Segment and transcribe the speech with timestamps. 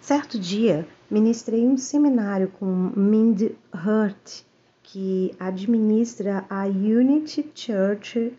[0.00, 4.44] Certo dia, ministrei um seminário com Mind Hurt,
[4.82, 8.32] que administra a Unity Church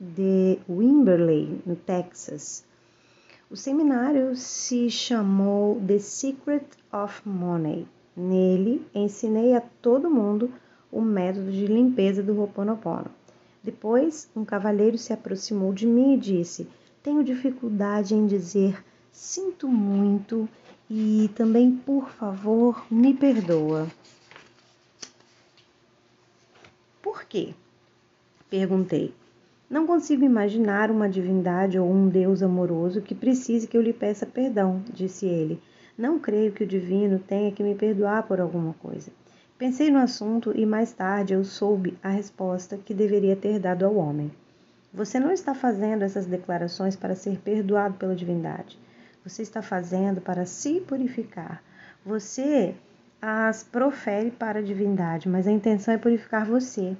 [0.00, 2.64] de Wimberley, no Texas.
[3.50, 7.86] O seminário se chamou The Secret of Money.
[8.16, 10.52] Nele, ensinei a todo mundo
[10.90, 13.10] o método de limpeza do Ho'oponopono.
[13.62, 16.68] Depois, um cavalheiro se aproximou de mim e disse:
[17.02, 20.48] Tenho dificuldade em dizer sinto muito
[20.90, 23.86] e também, por favor, me perdoa.
[27.02, 27.54] Por quê?
[28.48, 29.14] Perguntei.
[29.68, 34.24] Não consigo imaginar uma divindade ou um Deus amoroso que precise que eu lhe peça
[34.24, 35.60] perdão, disse ele.
[35.96, 39.10] Não creio que o divino tenha que me perdoar por alguma coisa.
[39.58, 43.96] Pensei no assunto e mais tarde eu soube a resposta que deveria ter dado ao
[43.96, 44.30] homem.
[44.94, 48.78] Você não está fazendo essas declarações para ser perdoado pela divindade.
[49.28, 51.62] Você está fazendo para se purificar.
[52.02, 52.74] Você
[53.20, 56.96] as profere para a divindade, mas a intenção é purificar você.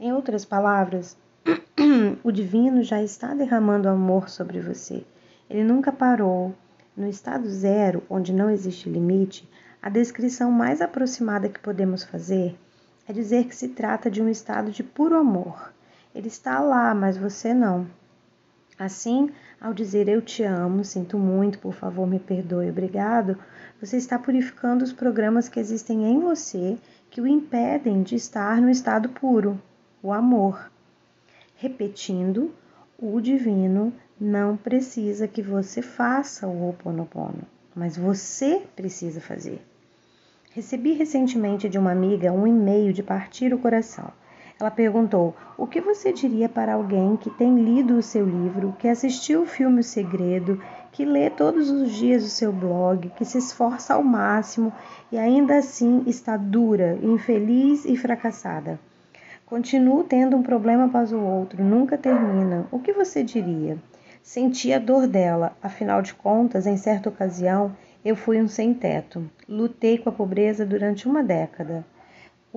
[0.00, 1.18] Em outras palavras,
[2.24, 5.04] o divino já está derramando amor sobre você.
[5.50, 6.54] Ele nunca parou.
[6.96, 9.46] No estado zero, onde não existe limite,
[9.82, 12.58] a descrição mais aproximada que podemos fazer
[13.06, 15.74] é dizer que se trata de um estado de puro amor.
[16.14, 17.86] Ele está lá, mas você não.
[18.78, 19.30] Assim,
[19.60, 23.38] ao dizer eu te amo, sinto muito, por favor, me perdoe, obrigado,
[23.80, 26.76] você está purificando os programas que existem em você
[27.08, 29.60] que o impedem de estar no estado puro,
[30.02, 30.70] o amor.
[31.56, 32.52] Repetindo,
[32.98, 37.42] o divino não precisa que você faça o Oponopono,
[37.74, 39.60] mas você precisa fazer.
[40.50, 44.12] Recebi recentemente de uma amiga um e-mail de partir o coração.
[44.60, 48.88] Ela perguntou: O que você diria para alguém que tem lido o seu livro, que
[48.88, 53.38] assistiu o filme O Segredo, que lê todos os dias o seu blog, que se
[53.38, 54.72] esforça ao máximo
[55.10, 58.78] e ainda assim está dura, infeliz e fracassada?
[59.44, 62.66] Continuo tendo um problema após o outro, nunca termina.
[62.70, 63.76] O que você diria?
[64.22, 69.28] Senti a dor dela, afinal de contas, em certa ocasião, eu fui um sem-teto.
[69.48, 71.84] Lutei com a pobreza durante uma década.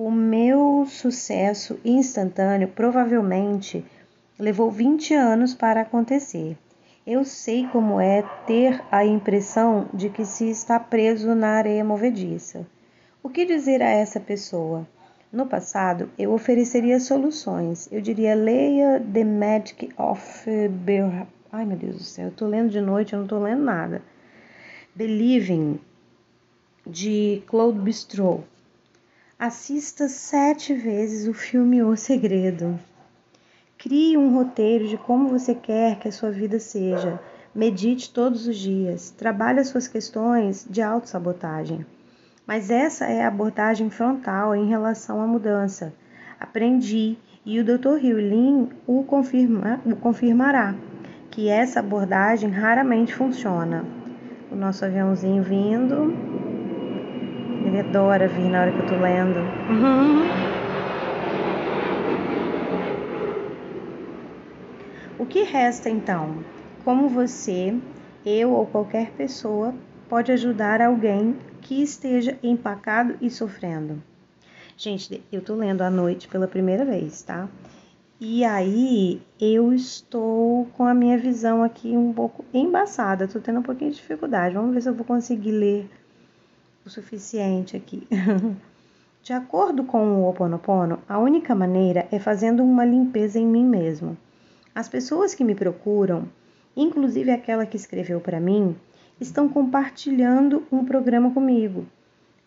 [0.00, 3.84] O meu sucesso instantâneo provavelmente
[4.38, 6.56] levou 20 anos para acontecer.
[7.04, 12.64] Eu sei como é ter a impressão de que se está preso na areia movediça.
[13.24, 14.86] O que dizer a essa pessoa?
[15.32, 17.88] No passado, eu ofereceria soluções.
[17.90, 21.26] Eu diria: leia The Magic of Bear.
[21.50, 24.00] Ai meu Deus do céu, eu tô lendo de noite, eu não tô lendo nada.
[24.94, 25.80] Believing,
[26.86, 28.44] de Claude Bistro.
[29.40, 32.76] Assista sete vezes o filme O Segredo.
[33.78, 37.20] Crie um roteiro de como você quer que a sua vida seja.
[37.54, 39.12] Medite todos os dias.
[39.12, 41.86] Trabalhe as suas questões de autossabotagem.
[42.44, 45.94] Mas essa é a abordagem frontal em relação à mudança.
[46.40, 47.16] Aprendi
[47.46, 47.90] e o Dr.
[47.90, 50.74] Hugh Lin o, confirma, o confirmará
[51.30, 53.84] que essa abordagem raramente funciona
[54.50, 56.27] o nosso aviãozinho vindo.
[57.68, 59.40] Ele adora vir na hora que eu tô lendo.
[59.68, 60.32] Uhum.
[65.18, 66.42] O que resta então?
[66.82, 67.78] Como você,
[68.24, 69.74] eu ou qualquer pessoa
[70.08, 74.02] pode ajudar alguém que esteja empacado e sofrendo?
[74.78, 77.46] Gente, eu tô lendo à noite pela primeira vez, tá?
[78.18, 83.62] E aí eu estou com a minha visão aqui um pouco embaçada, estou tendo um
[83.62, 84.54] pouquinho de dificuldade.
[84.54, 85.90] Vamos ver se eu vou conseguir ler
[86.88, 88.08] o suficiente aqui.
[89.22, 93.64] De acordo com o Ho Oponopono, a única maneira é fazendo uma limpeza em mim
[93.64, 94.16] mesmo.
[94.74, 96.28] As pessoas que me procuram,
[96.76, 98.76] inclusive aquela que escreveu para mim,
[99.20, 101.86] estão compartilhando um programa comigo.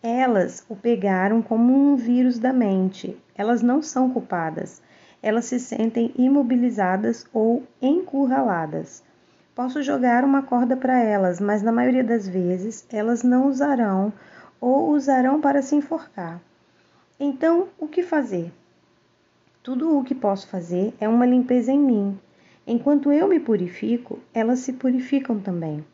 [0.02, 3.16] Elas o pegaram como um vírus da mente.
[3.36, 4.82] Elas não são culpadas
[5.22, 9.04] elas se sentem imobilizadas ou encurraladas.
[9.54, 14.12] Posso jogar uma corda para elas, mas na maioria das vezes elas não usarão
[14.62, 16.40] ou usarão para se enforcar.
[17.18, 18.52] Então, o que fazer?
[19.60, 22.16] Tudo o que posso fazer é uma limpeza em mim.
[22.64, 25.84] Enquanto eu me purifico, elas se purificam também.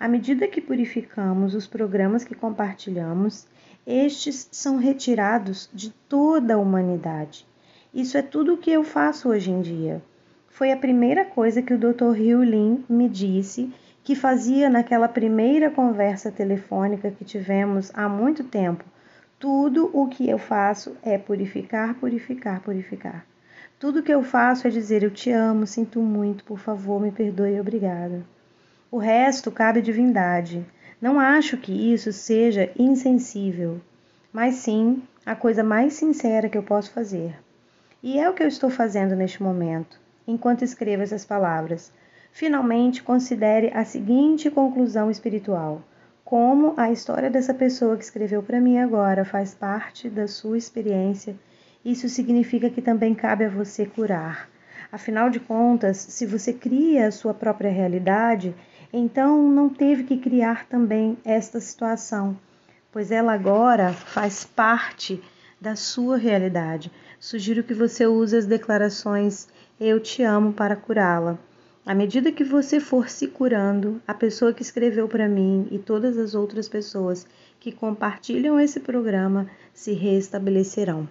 [0.00, 3.46] À medida que purificamos os programas que compartilhamos,
[3.86, 7.46] estes são retirados de toda a humanidade.
[7.92, 10.02] Isso é tudo o que eu faço hoje em dia.
[10.48, 12.18] Foi a primeira coisa que o Dr.
[12.18, 13.70] Hugh Lin me disse
[14.04, 18.84] que fazia naquela primeira conversa telefônica que tivemos há muito tempo.
[19.38, 23.24] Tudo o que eu faço é purificar, purificar, purificar.
[23.78, 27.10] Tudo o que eu faço é dizer eu te amo, sinto muito, por favor, me
[27.10, 28.22] perdoe, obrigada.
[28.90, 30.64] O resto cabe à divindade.
[31.00, 33.80] Não acho que isso seja insensível,
[34.30, 37.34] mas sim a coisa mais sincera que eu posso fazer.
[38.02, 39.98] E é o que eu estou fazendo neste momento,
[40.28, 41.90] enquanto escrevo essas palavras.
[42.36, 45.80] Finalmente, considere a seguinte conclusão espiritual:
[46.24, 51.36] como a história dessa pessoa que escreveu para mim agora faz parte da sua experiência,
[51.84, 54.50] isso significa que também cabe a você curar.
[54.90, 58.52] Afinal de contas, se você cria a sua própria realidade,
[58.92, 62.36] então não teve que criar também esta situação,
[62.90, 65.22] pois ela agora faz parte
[65.60, 66.90] da sua realidade.
[67.20, 69.46] Sugiro que você use as declarações
[69.78, 71.38] Eu te amo para curá-la.
[71.86, 76.16] À medida que você for se curando, a pessoa que escreveu para mim e todas
[76.16, 77.26] as outras pessoas
[77.60, 81.06] que compartilham esse programa se restabelecerão.